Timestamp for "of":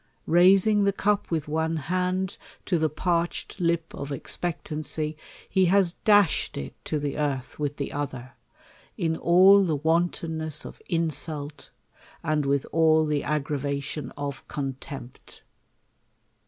3.93-4.11, 10.65-10.81, 14.17-14.47